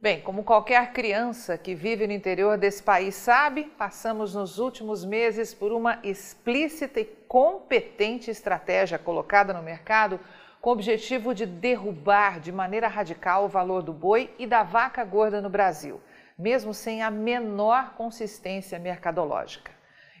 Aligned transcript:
Bem, 0.00 0.20
como 0.20 0.44
qualquer 0.44 0.92
criança 0.92 1.58
que 1.58 1.74
vive 1.74 2.06
no 2.06 2.12
interior 2.12 2.56
desse 2.56 2.80
país 2.80 3.16
sabe, 3.16 3.64
passamos 3.76 4.32
nos 4.32 4.60
últimos 4.60 5.04
meses 5.04 5.52
por 5.52 5.72
uma 5.72 5.98
explícita 6.04 7.00
e 7.00 7.04
competente 7.26 8.30
estratégia 8.30 8.96
colocada 8.96 9.52
no 9.52 9.60
mercado 9.60 10.20
com 10.60 10.70
o 10.70 10.72
objetivo 10.72 11.34
de 11.34 11.44
derrubar 11.44 12.38
de 12.38 12.52
maneira 12.52 12.86
radical 12.86 13.44
o 13.44 13.48
valor 13.48 13.82
do 13.82 13.92
boi 13.92 14.32
e 14.38 14.46
da 14.46 14.62
vaca 14.62 15.04
gorda 15.04 15.42
no 15.42 15.50
Brasil, 15.50 16.00
mesmo 16.38 16.72
sem 16.72 17.02
a 17.02 17.10
menor 17.10 17.94
consistência 17.94 18.78
mercadológica. 18.78 19.72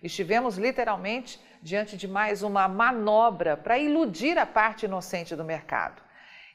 Estivemos 0.02 0.58
literalmente 0.58 1.40
diante 1.62 1.96
de 1.96 2.08
mais 2.08 2.42
uma 2.42 2.66
manobra 2.66 3.56
para 3.56 3.78
iludir 3.78 4.38
a 4.38 4.46
parte 4.46 4.86
inocente 4.86 5.36
do 5.36 5.44
mercado. 5.44 6.02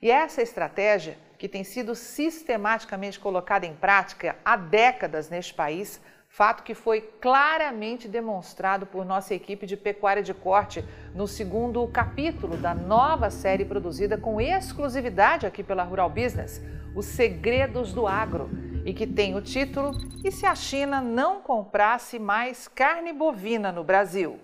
E 0.02 0.12
essa 0.12 0.42
estratégia 0.42 1.18
que 1.44 1.50
tem 1.50 1.66
sido 1.66 1.94
sistematicamente 1.94 3.20
colocada 3.20 3.66
em 3.66 3.76
prática 3.76 4.38
há 4.46 4.56
décadas 4.56 5.30
neste 5.30 5.54
país, 5.54 6.00
fato 6.30 6.64
que 6.64 6.74
foi 6.74 7.02
claramente 7.20 8.08
demonstrado 8.08 8.86
por 8.86 9.04
nossa 9.04 9.34
equipe 9.34 9.66
de 9.66 9.76
pecuária 9.76 10.24
de 10.24 10.34
corte 10.34 10.86
no 11.14 11.28
segundo 11.28 11.86
capítulo 11.90 12.56
da 12.56 12.74
nova 12.74 13.30
série 13.30 13.66
produzida 13.66 14.18
com 14.18 14.40
exclusividade 14.40 15.46
aqui 15.46 15.62
pela 15.62 15.84
Rural 15.84 16.10
Business, 16.10 16.62
Os 16.96 17.08
Segredos 17.08 17.92
do 17.92 18.08
Agro, 18.08 18.50
e 18.86 18.94
que 18.94 19.06
tem 19.06 19.36
o 19.36 19.42
título 19.42 19.92
E 20.24 20.32
se 20.32 20.46
a 20.46 20.56
China 20.56 21.02
não 21.02 21.42
comprasse 21.42 22.20
mais 22.20 22.70
carne 22.70 23.12
bovina 23.12 23.70
no 23.70 23.84
Brasil? 23.84 24.40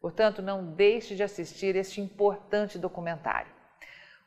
Portanto, 0.00 0.40
não 0.40 0.64
deixe 0.64 1.14
de 1.14 1.22
assistir 1.22 1.76
este 1.76 2.00
importante 2.00 2.78
documentário. 2.78 3.51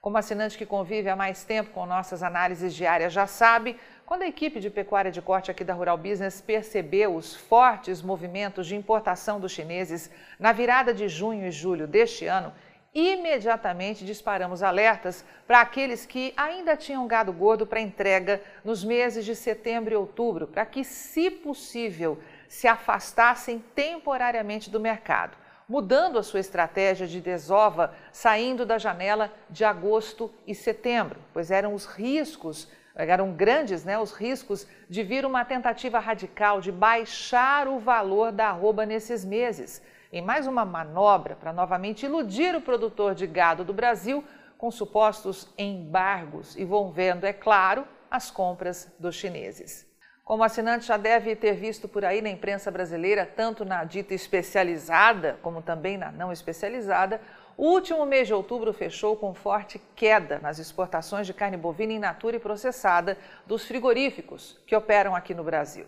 Como 0.05 0.19
assinante 0.19 0.55
que 0.55 0.67
convive 0.67 1.09
há 1.09 1.15
mais 1.15 1.43
tempo 1.43 1.71
com 1.71 1.83
nossas 1.83 2.21
análises 2.21 2.75
diárias 2.75 3.11
já 3.11 3.25
sabe, 3.25 3.75
quando 4.05 4.21
a 4.21 4.27
equipe 4.27 4.59
de 4.59 4.69
pecuária 4.69 5.11
de 5.11 5.19
corte 5.19 5.49
aqui 5.49 5.63
da 5.63 5.73
Rural 5.73 5.97
Business 5.97 6.39
percebeu 6.39 7.15
os 7.15 7.35
fortes 7.35 8.03
movimentos 8.03 8.67
de 8.67 8.75
importação 8.75 9.39
dos 9.39 9.51
chineses 9.51 10.11
na 10.37 10.51
virada 10.51 10.93
de 10.93 11.07
junho 11.07 11.47
e 11.47 11.49
julho 11.49 11.87
deste 11.87 12.27
ano, 12.27 12.53
imediatamente 12.93 14.05
disparamos 14.05 14.61
alertas 14.61 15.25
para 15.47 15.61
aqueles 15.61 16.05
que 16.05 16.35
ainda 16.37 16.77
tinham 16.77 17.07
gado 17.07 17.33
gordo 17.33 17.65
para 17.65 17.81
entrega 17.81 18.43
nos 18.63 18.83
meses 18.83 19.25
de 19.25 19.35
setembro 19.35 19.91
e 19.91 19.97
outubro, 19.97 20.45
para 20.45 20.67
que, 20.67 20.83
se 20.83 21.31
possível, 21.31 22.19
se 22.47 22.67
afastassem 22.67 23.57
temporariamente 23.73 24.69
do 24.69 24.79
mercado 24.79 25.35
mudando 25.67 26.17
a 26.17 26.23
sua 26.23 26.39
estratégia 26.39 27.07
de 27.07 27.19
desova, 27.19 27.93
saindo 28.11 28.65
da 28.65 28.77
janela 28.77 29.31
de 29.49 29.65
agosto 29.65 30.31
e 30.45 30.53
setembro, 30.53 31.19
pois 31.33 31.51
eram 31.51 31.73
os 31.73 31.85
riscos, 31.85 32.67
eram 32.95 33.33
grandes 33.33 33.83
né, 33.83 33.97
os 33.97 34.13
riscos 34.13 34.67
de 34.89 35.03
vir 35.03 35.25
uma 35.25 35.43
tentativa 35.43 35.99
radical 35.99 36.61
de 36.61 36.71
baixar 36.71 37.67
o 37.67 37.79
valor 37.79 38.31
da 38.31 38.47
arroba 38.47 38.85
nesses 38.85 39.25
meses, 39.25 39.81
em 40.13 40.21
mais 40.21 40.47
uma 40.47 40.63
manobra 40.63 41.35
para 41.35 41.51
novamente 41.51 42.05
iludir 42.05 42.55
o 42.55 42.61
produtor 42.61 43.13
de 43.15 43.27
gado 43.27 43.63
do 43.63 43.73
Brasil 43.73 44.23
com 44.57 44.71
supostos 44.71 45.49
embargos, 45.57 46.55
envolvendo, 46.55 47.25
é 47.25 47.33
claro, 47.33 47.85
as 48.09 48.31
compras 48.31 48.89
dos 48.97 49.15
chineses. 49.15 49.85
Como 50.25 50.43
assinante 50.43 50.87
já 50.87 50.97
deve 50.97 51.35
ter 51.35 51.53
visto 51.53 51.87
por 51.87 52.03
aí 52.03 52.19
na 52.19 52.31
imprensa 52.31 52.71
brasileira, 52.71 53.27
tanto 53.27 53.63
na 53.63 53.83
dita 53.83 54.15
especializada 54.15 55.37
como 55.43 55.61
também 55.61 55.99
na 55.99 56.11
não 56.11 56.31
especializada, 56.31 57.21
o 57.55 57.67
último 57.67 58.03
mês 58.07 58.25
de 58.25 58.33
outubro 58.33 58.73
fechou 58.73 59.15
com 59.15 59.35
forte 59.35 59.79
queda 59.95 60.39
nas 60.39 60.57
exportações 60.57 61.27
de 61.27 61.33
carne 61.33 61.57
bovina 61.57 61.93
in 61.93 61.99
natura 61.99 62.37
e 62.37 62.39
processada 62.39 63.19
dos 63.45 63.65
frigoríficos 63.65 64.59
que 64.65 64.75
operam 64.75 65.15
aqui 65.15 65.35
no 65.35 65.43
Brasil. 65.43 65.85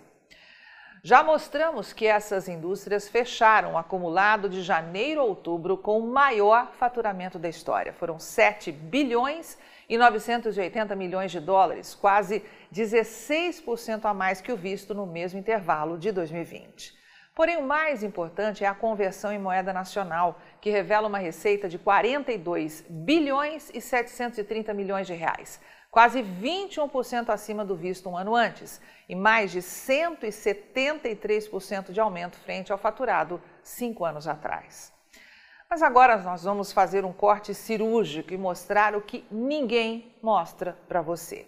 Já 1.03 1.23
mostramos 1.23 1.91
que 1.91 2.05
essas 2.05 2.47
indústrias 2.47 3.09
fecharam 3.09 3.73
o 3.73 3.77
acumulado 3.77 4.47
de 4.47 4.61
janeiro 4.61 5.21
a 5.21 5.23
outubro 5.23 5.77
com 5.77 5.97
o 5.97 6.08
maior 6.08 6.73
faturamento 6.73 7.39
da 7.39 7.49
história. 7.49 7.92
Foram 7.92 8.20
7 8.20 8.71
bilhões 8.71 9.58
e 9.58 9.77
980 9.95 10.93
milhões 10.95 11.31
de 11.31 11.39
dólares, 11.39 11.93
quase 11.95 12.43
16% 12.73 14.03
a 14.03 14.14
mais 14.14 14.42
que 14.42 14.52
o 14.52 14.58
visto 14.58 14.93
no 14.93 15.05
mesmo 15.05 15.39
intervalo 15.39 15.98
de 15.98 16.11
2020. 16.11 16.93
Porém, 17.33 17.55
o 17.58 17.64
mais 17.64 18.02
importante 18.02 18.65
é 18.65 18.67
a 18.67 18.73
conversão 18.73 19.31
em 19.31 19.37
moeda 19.37 19.71
nacional, 19.71 20.42
que 20.59 20.71
revela 20.71 21.08
uma 21.08 21.20
receita 21.20 21.70
de 21.70 21.77
42 21.77 22.83
bilhões 22.89 23.70
e 23.73 23.80
730 23.80 24.73
milhões 24.73 25.05
de 25.05 25.14
reais, 25.14 25.61
quase 25.92 26.23
21% 26.23 27.30
acima 27.30 27.64
do 27.64 27.76
visto 27.76 28.09
um 28.09 28.17
ano 28.17 28.36
antes 28.36 28.81
e 29.08 29.15
mais 29.15 29.52
de 29.52 29.59
173% 29.59 31.92
de 31.92 31.99
aumento 31.99 32.37
frente 32.37 32.71
ao 32.71 32.80
faturado 32.80 33.39
cinco 33.61 34.03
anos 34.03 34.27
atrás. 34.27 34.96
Mas 35.70 35.82
agora 35.82 36.17
nós 36.17 36.44
vamos 36.44 36.72
fazer 36.72 37.04
um 37.04 37.11
corte 37.11 37.54
cirúrgico 37.54 38.33
e 38.33 38.38
mostrar 38.38 38.95
o 38.95 39.02
que 39.02 39.26
ninguém 39.30 40.16
mostra 40.22 40.78
para 40.88 41.02
você. 41.02 41.45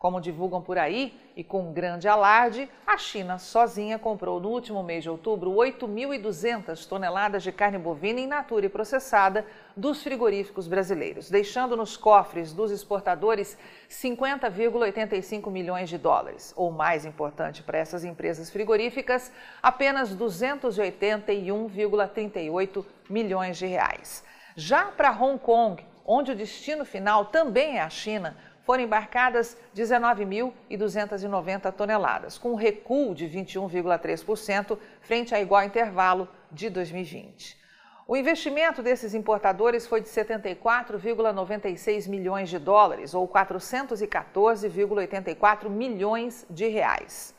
Como 0.00 0.18
divulgam 0.18 0.60
por 0.62 0.78
aí, 0.78 1.14
e 1.36 1.44
com 1.44 1.74
grande 1.74 2.08
alarde, 2.08 2.66
a 2.86 2.96
China 2.96 3.36
sozinha 3.36 3.98
comprou 3.98 4.40
no 4.40 4.48
último 4.48 4.82
mês 4.82 5.02
de 5.02 5.10
outubro 5.10 5.50
8.200 5.50 6.88
toneladas 6.88 7.42
de 7.42 7.52
carne 7.52 7.76
bovina 7.76 8.18
in 8.18 8.26
natura 8.26 8.64
e 8.64 8.70
processada 8.70 9.44
dos 9.76 10.02
frigoríficos 10.02 10.66
brasileiros, 10.66 11.28
deixando 11.28 11.76
nos 11.76 11.98
cofres 11.98 12.54
dos 12.54 12.70
exportadores 12.70 13.58
50,85 13.90 15.50
milhões 15.50 15.90
de 15.90 15.98
dólares, 15.98 16.54
ou 16.56 16.70
mais 16.70 17.04
importante 17.04 17.62
para 17.62 17.76
essas 17.76 18.02
empresas 18.02 18.48
frigoríficas, 18.48 19.30
apenas 19.62 20.16
281,38 20.16 22.86
milhões 23.10 23.58
de 23.58 23.66
reais. 23.66 24.24
Já 24.56 24.86
para 24.86 25.12
Hong 25.12 25.38
Kong, 25.38 25.84
onde 26.06 26.32
o 26.32 26.34
destino 26.34 26.86
final 26.86 27.26
também 27.26 27.76
é 27.76 27.82
a 27.82 27.90
China, 27.90 28.34
foram 28.70 28.84
embarcadas 28.84 29.58
19.290 29.74 31.72
toneladas, 31.72 32.38
com 32.38 32.52
um 32.52 32.54
recuo 32.54 33.16
de 33.16 33.26
21,3% 33.26 34.78
frente 35.00 35.34
a 35.34 35.40
igual 35.40 35.64
intervalo 35.64 36.28
de 36.52 36.70
2020. 36.70 37.58
O 38.06 38.16
investimento 38.16 38.80
desses 38.80 39.12
importadores 39.12 39.88
foi 39.88 40.00
de 40.00 40.08
74,96 40.08 42.08
milhões 42.08 42.48
de 42.48 42.60
dólares, 42.60 43.12
ou 43.12 43.26
414,84 43.26 45.68
milhões 45.68 46.46
de 46.48 46.68
reais. 46.68 47.34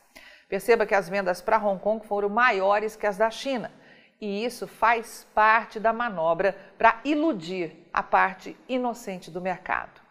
Perceba 0.49 0.85
que 0.85 0.93
as 0.93 1.07
vendas 1.07 1.41
para 1.41 1.65
Hong 1.65 1.81
Kong 1.81 2.05
foram 2.05 2.27
maiores 2.27 2.97
que 2.97 3.07
as 3.07 3.15
da 3.15 3.31
China, 3.31 3.71
e 4.19 4.43
isso 4.43 4.67
faz 4.67 5.25
parte 5.33 5.79
da 5.79 5.93
manobra 5.93 6.57
para 6.77 6.99
iludir 7.05 7.87
a 7.93 8.03
parte 8.03 8.57
inocente 8.67 9.31
do 9.31 9.39
mercado. 9.39 10.01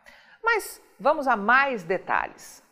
Mas 0.43 0.81
Vamos 1.03 1.27
a 1.27 1.35
mais 1.35 1.83
detalhes. 1.83 2.63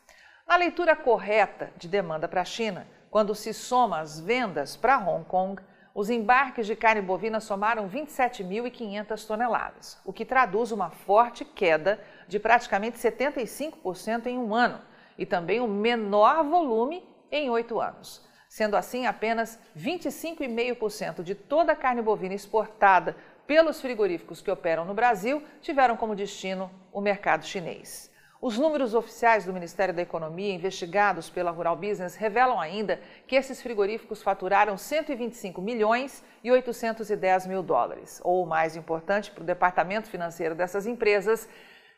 Na 0.46 0.54
leitura 0.56 0.94
correta 0.94 1.72
de 1.78 1.88
demanda 1.88 2.28
para 2.28 2.42
a 2.42 2.44
China, 2.44 2.86
quando 3.10 3.34
se 3.34 3.54
soma 3.54 4.00
as 4.00 4.20
vendas 4.20 4.76
para 4.76 4.98
Hong 4.98 5.24
Kong, 5.24 5.62
os 5.94 6.10
embarques 6.10 6.66
de 6.66 6.76
carne 6.76 7.00
bovina 7.00 7.40
somaram 7.40 7.88
27.500 7.88 9.26
toneladas, 9.26 9.98
o 10.04 10.12
que 10.12 10.26
traduz 10.26 10.72
uma 10.72 10.90
forte 10.90 11.42
queda 11.42 11.98
de 12.28 12.38
praticamente 12.38 12.98
75% 12.98 14.26
em 14.26 14.36
um 14.36 14.54
ano 14.54 14.82
e 15.16 15.24
também 15.24 15.60
o 15.60 15.66
menor 15.66 16.44
volume 16.44 17.08
em 17.32 17.48
oito 17.48 17.80
anos. 17.80 18.28
Sendo 18.46 18.76
assim, 18.76 19.06
apenas 19.06 19.58
25,5% 19.74 21.22
de 21.22 21.34
toda 21.34 21.72
a 21.72 21.76
carne 21.76 22.02
bovina 22.02 22.34
exportada 22.34 23.16
pelos 23.46 23.80
frigoríficos 23.80 24.42
que 24.42 24.50
operam 24.50 24.84
no 24.84 24.92
Brasil 24.92 25.42
tiveram 25.62 25.96
como 25.96 26.14
destino 26.14 26.70
o 26.92 27.00
mercado 27.00 27.46
chinês. 27.46 28.17
Os 28.40 28.56
números 28.56 28.94
oficiais 28.94 29.44
do 29.44 29.52
Ministério 29.52 29.92
da 29.92 30.00
Economia, 30.00 30.54
investigados 30.54 31.28
pela 31.28 31.50
Rural 31.50 31.74
Business, 31.74 32.14
revelam 32.14 32.60
ainda 32.60 33.00
que 33.26 33.34
esses 33.34 33.60
frigoríficos 33.60 34.22
faturaram 34.22 34.78
125 34.78 35.60
milhões 35.60 36.22
e 36.44 36.52
810 36.52 37.48
mil 37.48 37.64
dólares, 37.64 38.20
ou 38.22 38.46
mais 38.46 38.76
importante 38.76 39.32
para 39.32 39.42
o 39.42 39.46
departamento 39.46 40.08
financeiro 40.08 40.54
dessas 40.54 40.86
empresas, 40.86 41.48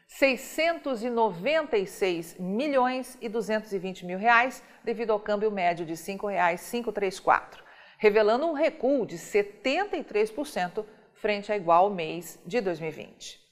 696 0.07 2.39
milhões 2.39 3.19
e 3.21 3.29
220 3.29 4.07
mil 4.07 4.19
reais, 4.19 4.63
devido 4.83 5.11
ao 5.11 5.21
câmbio 5.21 5.51
médio 5.51 5.85
de 5.85 5.93
R$ 5.93 5.99
5,534, 5.99 7.59
revelando 7.99 8.47
um 8.47 8.55
recuo 8.55 9.05
de 9.05 9.19
73% 9.19 10.87
frente 11.13 11.53
a 11.53 11.57
igual 11.57 11.91
mês 11.91 12.39
de 12.47 12.63
2020. 12.63 13.50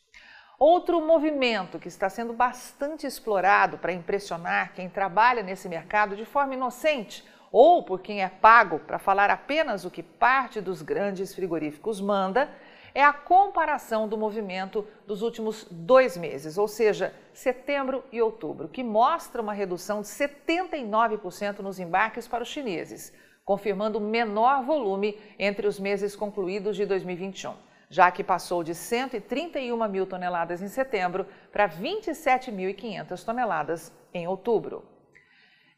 Outro 0.59 1.01
movimento 1.01 1.79
que 1.79 1.87
está 1.87 2.11
sendo 2.11 2.33
bastante 2.33 3.07
explorado 3.07 3.79
para 3.79 3.93
impressionar 3.93 4.73
quem 4.75 4.89
trabalha 4.89 5.41
nesse 5.41 5.69
mercado 5.69 6.17
de 6.17 6.25
forma 6.25 6.55
inocente 6.55 7.25
ou 7.53 7.85
por 7.85 8.01
quem 8.01 8.25
é 8.25 8.29
pago 8.29 8.81
para 8.81 8.99
falar 8.99 9.31
apenas 9.31 9.85
o 9.85 9.91
que 9.91 10.03
parte 10.03 10.61
dos 10.61 10.83
grandes 10.83 11.33
frigoríficos 11.33 12.01
manda 12.01 12.51
é 12.93 13.05
a 13.05 13.13
comparação 13.13 14.09
do 14.09 14.19
movimento 14.19 14.85
dos 15.07 15.23
últimos 15.23 15.65
dois 15.71 16.17
meses, 16.17 16.59
ou 16.59 16.67
seja, 16.67 17.15
setembro 17.33 18.03
e 18.11 18.21
outubro, 18.21 18.67
que 18.69 18.83
mostra 18.83 19.41
uma 19.41 19.53
redução 19.53 20.01
de 20.01 20.09
79% 20.09 21.61
nos 21.61 21.79
embarques 21.79 22.27
para 22.27 22.43
os 22.43 22.49
chineses, 22.49 23.13
confirmando 23.45 24.01
menor 24.01 24.65
volume 24.65 25.17
entre 25.39 25.69
os 25.69 25.79
meses 25.79 26.17
concluídos 26.17 26.75
de 26.75 26.85
2021, 26.85 27.55
já 27.89 28.11
que 28.11 28.23
passou 28.23 28.63
de 28.63 28.75
131 28.75 29.89
mil 29.89 30.07
toneladas 30.07 30.63
em 30.63 30.69
setembro 30.69 31.27
para 31.51 31.69
27.500 31.69 33.25
toneladas 33.25 33.93
em 34.13 34.27
outubro. 34.27 34.85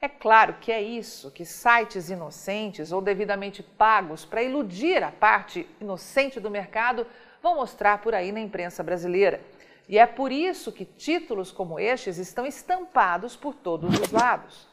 É 0.00 0.08
claro 0.08 0.54
que 0.60 0.72
é 0.72 0.80
isso 0.80 1.30
que 1.30 1.44
sites 1.44 2.08
inocentes 2.08 2.90
ou 2.90 3.02
devidamente 3.02 3.62
pagos 3.62 4.24
para 4.24 4.42
iludir 4.42 5.02
a 5.02 5.12
parte 5.12 5.68
inocente 5.78 6.40
do 6.40 6.50
mercado 6.50 7.06
vão 7.42 7.56
mostrar 7.56 7.98
por 7.98 8.14
aí 8.14 8.32
na 8.32 8.40
imprensa 8.40 8.82
brasileira. 8.82 9.40
E 9.86 9.98
é 9.98 10.06
por 10.06 10.32
isso 10.32 10.72
que 10.72 10.84
títulos 10.84 11.52
como 11.52 11.78
estes 11.78 12.16
estão 12.16 12.46
estampados 12.46 13.36
por 13.36 13.54
todos 13.54 13.98
os 13.98 14.10
lados. 14.10 14.68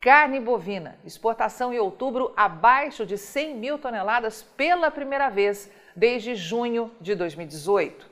Carne 0.00 0.40
bovina, 0.40 0.98
exportação 1.04 1.72
em 1.72 1.78
outubro 1.78 2.32
abaixo 2.36 3.06
de 3.06 3.16
100 3.16 3.54
mil 3.56 3.78
toneladas 3.78 4.42
pela 4.42 4.90
primeira 4.90 5.28
vez 5.28 5.70
desde 6.00 6.34
junho 6.34 6.90
de 6.98 7.14
2018. 7.14 8.08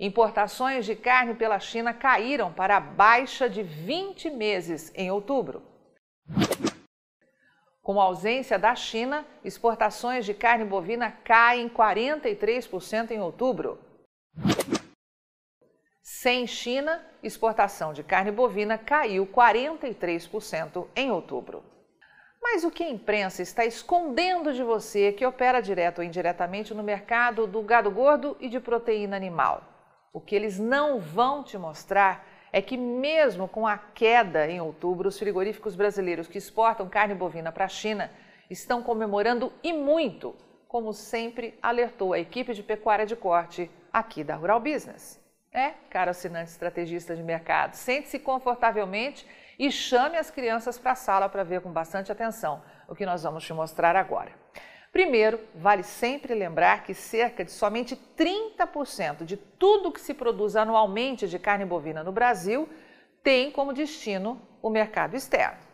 Importações 0.00 0.86
de 0.86 0.96
carne 0.96 1.34
pela 1.34 1.60
China 1.60 1.92
caíram 1.92 2.50
para 2.50 2.78
a 2.78 2.80
baixa 2.80 3.50
de 3.50 3.62
20 3.62 4.30
meses 4.30 4.90
em 4.94 5.10
outubro. 5.10 5.62
Com 7.82 8.00
a 8.00 8.04
ausência 8.04 8.58
da 8.58 8.74
China, 8.74 9.26
exportações 9.44 10.24
de 10.24 10.32
carne 10.32 10.64
bovina 10.64 11.12
caem 11.12 11.68
43% 11.68 13.10
em 13.10 13.20
outubro. 13.20 13.78
Sem 16.02 16.46
China, 16.46 17.04
exportação 17.22 17.92
de 17.92 18.02
carne 18.02 18.30
bovina 18.30 18.78
caiu 18.78 19.26
43% 19.26 20.86
em 20.96 21.10
outubro. 21.10 21.62
Mas 22.50 22.64
o 22.64 22.70
que 22.70 22.82
a 22.82 22.88
imprensa 22.88 23.42
está 23.42 23.66
escondendo 23.66 24.54
de 24.54 24.62
você 24.62 25.12
que 25.12 25.26
opera 25.26 25.60
direto 25.60 25.98
ou 25.98 26.04
indiretamente 26.04 26.72
no 26.72 26.82
mercado 26.82 27.46
do 27.46 27.60
gado 27.60 27.90
gordo 27.90 28.38
e 28.40 28.48
de 28.48 28.58
proteína 28.58 29.14
animal? 29.14 29.62
O 30.14 30.18
que 30.18 30.34
eles 30.34 30.58
não 30.58 30.98
vão 30.98 31.44
te 31.44 31.58
mostrar 31.58 32.26
é 32.50 32.62
que, 32.62 32.74
mesmo 32.74 33.46
com 33.48 33.66
a 33.66 33.76
queda 33.76 34.48
em 34.48 34.62
outubro, 34.62 35.10
os 35.10 35.18
frigoríficos 35.18 35.76
brasileiros 35.76 36.26
que 36.26 36.38
exportam 36.38 36.88
carne 36.88 37.14
bovina 37.14 37.52
para 37.52 37.66
a 37.66 37.68
China 37.68 38.10
estão 38.48 38.82
comemorando 38.82 39.52
e 39.62 39.74
muito, 39.74 40.34
como 40.66 40.94
sempre 40.94 41.58
alertou 41.60 42.14
a 42.14 42.18
equipe 42.18 42.54
de 42.54 42.62
pecuária 42.62 43.04
de 43.04 43.14
corte 43.14 43.70
aqui 43.92 44.24
da 44.24 44.34
Rural 44.34 44.58
Business. 44.58 45.20
É, 45.52 45.70
caro 45.88 46.10
assinante 46.10 46.50
estrategista 46.50 47.16
de 47.16 47.22
mercado, 47.22 47.74
sente-se 47.74 48.18
confortavelmente 48.18 49.26
e 49.58 49.72
chame 49.72 50.16
as 50.18 50.30
crianças 50.30 50.78
para 50.78 50.92
a 50.92 50.94
sala 50.94 51.28
para 51.28 51.42
ver 51.42 51.62
com 51.62 51.72
bastante 51.72 52.12
atenção 52.12 52.62
o 52.86 52.94
que 52.94 53.06
nós 53.06 53.22
vamos 53.22 53.44
te 53.44 53.52
mostrar 53.52 53.96
agora. 53.96 54.32
Primeiro, 54.92 55.40
vale 55.54 55.82
sempre 55.82 56.34
lembrar 56.34 56.82
que 56.82 56.94
cerca 56.94 57.44
de 57.44 57.50
somente 57.50 57.96
30% 58.16 59.24
de 59.24 59.36
tudo 59.36 59.92
que 59.92 60.00
se 60.00 60.14
produz 60.14 60.54
anualmente 60.54 61.28
de 61.28 61.38
carne 61.38 61.64
bovina 61.64 62.04
no 62.04 62.12
Brasil 62.12 62.68
tem 63.22 63.50
como 63.50 63.72
destino 63.72 64.40
o 64.62 64.70
mercado 64.70 65.14
externo. 65.14 65.68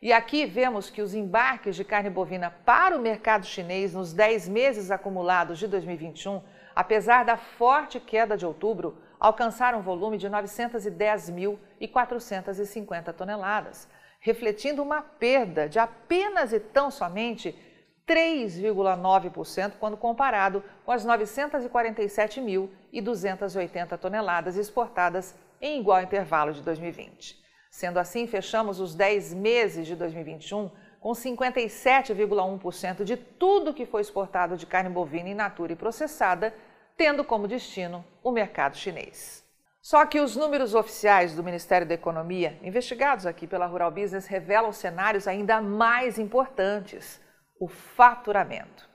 E 0.00 0.12
aqui 0.12 0.46
vemos 0.46 0.90
que 0.90 1.02
os 1.02 1.14
embarques 1.14 1.74
de 1.74 1.84
carne 1.84 2.10
bovina 2.10 2.50
para 2.64 2.96
o 2.96 3.00
mercado 3.00 3.46
chinês 3.46 3.94
nos 3.94 4.12
10 4.12 4.48
meses 4.48 4.90
acumulados 4.90 5.58
de 5.58 5.66
2021, 5.66 6.42
apesar 6.74 7.24
da 7.24 7.36
forte 7.36 7.98
queda 7.98 8.36
de 8.36 8.46
outubro, 8.46 8.98
alcançaram 9.26 9.80
um 9.80 9.82
volume 9.82 10.16
de 10.18 10.28
910.450 10.28 13.12
toneladas, 13.12 13.88
refletindo 14.20 14.80
uma 14.82 15.02
perda 15.02 15.68
de 15.68 15.80
apenas 15.80 16.52
e 16.52 16.60
tão 16.60 16.92
somente 16.92 17.52
3,9% 18.06 19.72
quando 19.80 19.96
comparado 19.96 20.62
com 20.84 20.92
as 20.92 21.04
947.280 21.04 23.98
toneladas 23.98 24.56
exportadas 24.56 25.34
em 25.60 25.80
igual 25.80 26.00
intervalo 26.02 26.52
de 26.52 26.62
2020. 26.62 27.44
Sendo 27.68 27.98
assim, 27.98 28.28
fechamos 28.28 28.78
os 28.78 28.94
10 28.94 29.34
meses 29.34 29.88
de 29.88 29.96
2021 29.96 30.70
com 31.00 31.10
57,1% 31.10 33.02
de 33.02 33.16
tudo 33.16 33.74
que 33.74 33.84
foi 33.84 34.02
exportado 34.02 34.56
de 34.56 34.66
carne 34.66 34.88
bovina 34.88 35.30
in 35.30 35.34
natura 35.34 35.72
e 35.72 35.76
processada 35.76 36.54
tendo 36.96 37.24
como 37.24 37.46
destino 37.46 38.04
o 38.22 38.30
mercado 38.30 38.76
chinês. 38.76 39.44
Só 39.82 40.04
que 40.04 40.18
os 40.18 40.34
números 40.34 40.74
oficiais 40.74 41.34
do 41.34 41.44
Ministério 41.44 41.86
da 41.86 41.94
Economia, 41.94 42.58
investigados 42.62 43.24
aqui 43.24 43.46
pela 43.46 43.66
Rural 43.66 43.92
Business, 43.92 44.26
revelam 44.26 44.72
cenários 44.72 45.28
ainda 45.28 45.60
mais 45.60 46.18
importantes: 46.18 47.20
o 47.60 47.68
faturamento. 47.68 48.88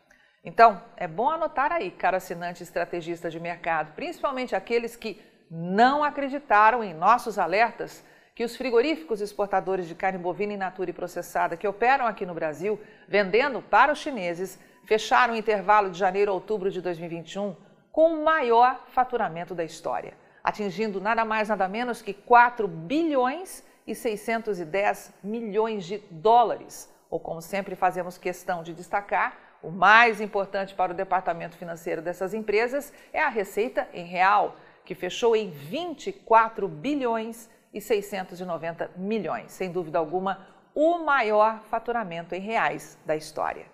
Então, 0.43 0.81
é 0.97 1.07
bom 1.07 1.29
anotar 1.29 1.71
aí, 1.71 1.91
caro 1.91 2.17
assinante 2.17 2.63
estrategista 2.63 3.29
de 3.29 3.39
mercado, 3.39 3.93
principalmente 3.93 4.55
aqueles 4.55 4.95
que 4.95 5.21
não 5.49 6.03
acreditaram 6.03 6.83
em 6.83 6.93
nossos 6.93 7.37
alertas 7.37 8.03
que 8.33 8.43
os 8.43 8.55
frigoríficos 8.55 9.21
exportadores 9.21 9.87
de 9.87 9.93
carne 9.93 10.17
bovina 10.17 10.53
in 10.53 10.57
natura 10.57 10.89
e 10.89 10.93
processada 10.93 11.55
que 11.55 11.67
operam 11.67 12.07
aqui 12.07 12.25
no 12.25 12.33
Brasil, 12.33 12.79
vendendo 13.07 13.61
para 13.61 13.91
os 13.93 13.99
chineses, 13.99 14.59
fecharam 14.85 15.35
o 15.35 15.37
intervalo 15.37 15.91
de 15.91 15.99
janeiro 15.99 16.31
a 16.31 16.33
outubro 16.33 16.71
de 16.71 16.81
2021 16.81 17.55
com 17.91 18.13
o 18.13 18.23
maior 18.23 18.85
faturamento 18.87 19.53
da 19.53 19.63
história, 19.63 20.13
atingindo 20.43 21.01
nada 21.01 21.25
mais 21.25 21.49
nada 21.49 21.67
menos 21.67 22.01
que 22.01 22.13
4 22.13 22.67
bilhões 22.67 23.63
e 23.85 23.93
610 23.93 25.13
milhões 25.23 25.85
de 25.85 25.97
dólares, 26.09 26.91
ou 27.09 27.19
como 27.19 27.41
sempre 27.41 27.75
fazemos 27.75 28.17
questão 28.17 28.63
de 28.63 28.73
destacar, 28.73 29.37
o 29.61 29.69
mais 29.69 30.19
importante 30.19 30.73
para 30.73 30.91
o 30.91 30.95
departamento 30.95 31.57
financeiro 31.57 32.01
dessas 32.01 32.33
empresas 32.33 32.91
é 33.13 33.21
a 33.21 33.29
receita 33.29 33.87
em 33.93 34.05
real, 34.05 34.55
que 34.83 34.95
fechou 34.95 35.35
em 35.35 35.51
24 35.51 36.67
bilhões 36.67 37.49
e 37.73 37.79
690 37.79 38.91
milhões, 38.95 39.51
sem 39.51 39.71
dúvida 39.71 39.99
alguma, 39.99 40.47
o 40.73 40.99
maior 40.99 41.61
faturamento 41.69 42.33
em 42.33 42.39
reais 42.39 42.97
da 43.05 43.15
história. 43.15 43.70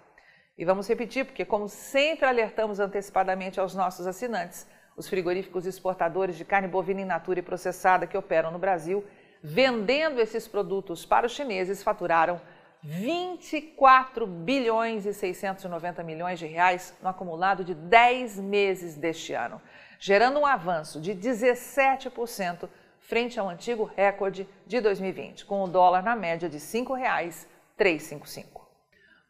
E 0.58 0.66
vamos 0.66 0.88
repetir, 0.88 1.26
porque, 1.26 1.46
como 1.46 1.70
sempre 1.70 2.26
alertamos 2.26 2.80
antecipadamente 2.80 3.60
aos 3.60 3.76
nossos 3.76 4.08
assinantes, 4.08 4.66
os 4.96 5.08
frigoríficos 5.08 5.68
exportadores 5.68 6.36
de 6.36 6.44
carne 6.44 6.68
bovina 6.68 7.02
in 7.02 7.06
natura 7.06 7.38
e 7.40 7.44
processada 7.44 8.08
que 8.08 8.18
operam 8.18 8.52
no 8.52 8.58
Brasil, 8.58 9.06
vendendo 9.44 10.20
esses 10.20 10.48
produtos 10.48 11.06
para 11.06 11.28
os 11.28 11.34
chineses, 11.34 11.84
faturaram 11.84 12.42
24 12.82 14.26
bilhões 14.26 15.06
e 15.06 15.14
690 15.14 16.04
milhões 16.04 16.40
de 16.40 16.48
reais 16.48 16.96
no 17.02 17.10
acumulado 17.10 17.64
de 17.64 17.76
10 17.76 18.40
meses 18.40 18.96
deste 18.96 19.34
ano, 19.34 19.62
gerando 20.00 20.40
um 20.40 20.46
avanço 20.46 21.00
de 21.00 21.14
17% 21.14 22.68
frente 23.00 23.40
ao 23.40 23.48
antigo 23.48 23.84
recorde 23.84 24.50
de 24.66 24.82
2020, 24.82 25.46
com 25.46 25.64
o 25.64 25.68
dólar 25.68 26.02
na 26.02 26.16
média 26.16 26.50
de 26.50 26.58
R$ 26.58 26.64
5,355. 26.64 28.67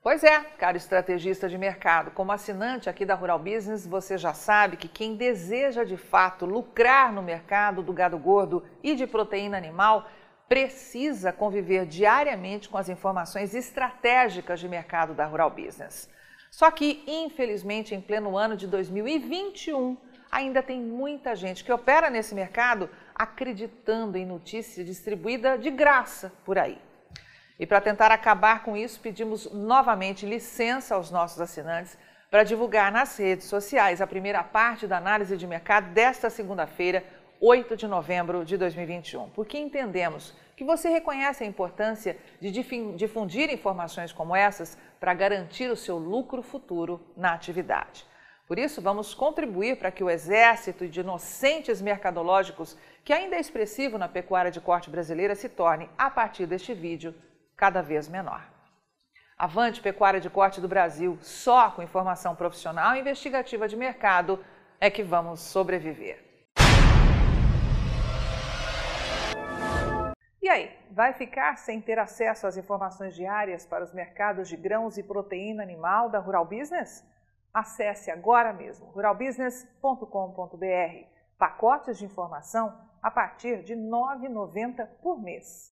Pois 0.08 0.24
é, 0.24 0.40
caro 0.58 0.78
estrategista 0.78 1.50
de 1.50 1.58
mercado, 1.58 2.12
como 2.12 2.32
assinante 2.32 2.90
aqui 2.90 3.04
da 3.04 3.14
Rural 3.14 3.38
Business, 3.38 3.86
você 3.86 4.18
já 4.18 4.34
sabe 4.34 4.78
que 4.78 4.88
quem 4.88 5.18
deseja 5.18 5.84
de 5.84 5.98
fato 5.98 6.46
lucrar 6.46 7.12
no 7.12 7.22
mercado 7.22 7.84
do 7.84 7.92
gado 7.92 8.18
gordo 8.18 8.64
e 8.82 8.96
de 8.96 9.06
proteína 9.06 9.58
animal 9.58 10.10
precisa 10.48 11.34
conviver 11.34 11.86
diariamente 11.86 12.70
com 12.70 12.78
as 12.78 12.88
informações 12.88 13.54
estratégicas 13.54 14.62
de 14.62 14.70
mercado 14.70 15.14
da 15.14 15.26
Rural 15.26 15.50
Business. 15.50 16.10
Só 16.50 16.72
que, 16.72 17.04
infelizmente, 17.06 17.94
em 17.94 18.00
pleno 18.00 18.38
ano 18.38 18.56
de 18.56 18.66
2021, 18.66 19.98
ainda 20.32 20.64
tem 20.64 20.80
muita 20.80 21.36
gente 21.36 21.66
que 21.66 21.74
opera 21.74 22.10
nesse 22.10 22.34
mercado 22.34 22.90
acreditando 23.14 24.18
em 24.18 24.26
notícia 24.26 24.86
distribuída 24.86 25.58
de 25.58 25.70
graça 25.70 26.32
por 26.46 26.58
aí. 26.58 26.87
E 27.60 27.66
para 27.66 27.82
tentar 27.82 28.12
acabar 28.12 28.64
com 28.64 28.78
isso, 28.78 29.00
pedimos 29.00 29.52
novamente 29.52 30.26
licença 30.26 30.94
aos 30.94 31.10
nossos 31.10 31.42
assinantes 31.42 31.98
para 32.30 32.44
divulgar 32.44 32.92
nas 32.92 33.18
redes 33.18 33.48
sociais 33.48 34.02
a 34.02 34.08
primeira 34.08 34.44
parte 34.44 34.86
da 34.86 34.98
análise 34.98 35.36
de 35.36 35.48
mercado 35.48 35.92
desta 35.92 36.30
segunda-feira, 36.30 37.04
8 37.40 37.76
de 37.76 37.88
novembro 37.88 38.44
de 38.44 38.58
2021, 38.58 39.30
porque 39.30 39.58
entendemos 39.58 40.36
que 40.56 40.64
você 40.64 40.90
reconhece 40.90 41.44
a 41.44 41.48
importância 41.48 42.18
de 42.40 42.52
difundir 42.52 43.50
informações 43.52 44.12
como 44.12 44.36
essas 44.36 44.78
para 45.00 45.14
garantir 45.14 45.70
o 45.70 45.76
seu 45.76 45.98
lucro 45.98 46.42
futuro 46.42 47.00
na 47.16 47.34
atividade. 47.34 48.06
Por 48.48 48.58
isso, 48.58 48.82
vamos 48.82 49.14
contribuir 49.14 49.78
para 49.78 49.92
que 49.92 50.04
o 50.04 50.10
exército 50.10 50.88
de 50.88 51.02
inocentes 51.02 51.82
mercadológicos, 51.82 52.78
que 53.04 53.14
ainda 53.14 53.36
é 53.36 53.40
expressivo 53.40 53.98
na 53.98 54.08
pecuária 54.08 54.50
de 54.50 54.62
corte 54.62 54.90
brasileira, 54.90 55.36
se 55.36 55.50
torne, 55.50 55.90
a 55.98 56.10
partir 56.10 56.46
deste 56.46 56.74
vídeo, 56.74 57.14
cada 57.58 57.82
vez 57.82 58.08
menor. 58.08 58.42
Avante 59.38 59.82
Pecuária 59.82 60.22
de 60.22 60.30
Corte 60.30 60.62
do 60.62 60.68
Brasil, 60.68 61.18
só 61.22 61.72
com 61.72 61.84
informação 61.84 62.36
profissional 62.36 62.96
e 62.96 63.00
investigativa 63.00 63.68
de 63.68 63.76
mercado 63.76 64.44
é 64.80 64.90
que 64.90 65.04
vamos 65.04 65.42
sobreviver. 65.42 66.24
E 70.42 70.50
aí, 70.50 70.72
vai 70.92 71.14
ficar 71.14 71.58
sem 71.58 71.82
ter 71.82 72.00
acesso 72.00 72.48
às 72.48 72.58
informações 72.58 73.14
diárias 73.14 73.66
para 73.66 73.84
os 73.84 73.94
mercados 73.94 74.48
de 74.48 74.56
grãos 74.56 74.98
e 74.98 75.04
proteína 75.04 75.62
animal 75.62 76.10
da 76.10 76.20
Rural 76.20 76.46
Business? 76.46 77.06
Acesse 77.54 78.10
agora 78.10 78.54
mesmo 78.54 78.88
ruralbusiness.com.br. 78.88 81.06
Pacotes 81.38 81.98
de 81.98 82.06
informação 82.06 82.80
a 83.04 83.12
partir 83.12 83.62
de 83.64 83.74
R$ 83.74 83.82
9,90 83.82 84.88
por 85.02 85.22
mês. 85.22 85.77